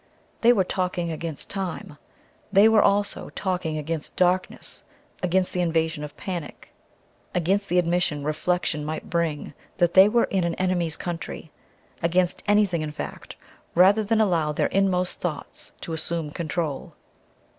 They 0.41 0.51
were 0.51 0.63
talking 0.63 1.11
against 1.11 1.51
time. 1.51 1.99
They 2.51 2.67
were 2.67 2.81
also 2.81 3.29
talking 3.35 3.77
against 3.77 4.15
darkness, 4.15 4.83
against 5.21 5.53
the 5.53 5.61
invasion 5.61 6.03
of 6.03 6.17
panic, 6.17 6.73
against 7.35 7.69
the 7.69 7.77
admission 7.77 8.23
reflection 8.23 8.83
might 8.83 9.11
bring 9.11 9.53
that 9.77 9.93
they 9.93 10.09
were 10.09 10.23
in 10.23 10.43
an 10.43 10.55
enemy's 10.55 10.97
country 10.97 11.51
against 12.01 12.41
anything, 12.47 12.81
in 12.81 12.91
fact, 12.91 13.35
rather 13.75 14.03
than 14.03 14.19
allow 14.19 14.51
their 14.51 14.69
inmost 14.73 15.21
thoughts 15.21 15.71
to 15.81 15.93
assume 15.93 16.31
control. 16.31 16.95